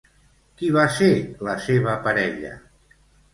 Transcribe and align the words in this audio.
Qui 0.61 0.69
va 0.75 0.85
ser 0.95 1.09
la 1.49 1.53
seva 1.67 1.95
parella? 2.09 2.55